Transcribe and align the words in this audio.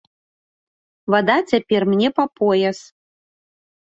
Вада 1.15 1.35
цяпер 1.51 1.81
мне 1.91 2.09
па 2.19 2.25
пояс. 2.39 2.77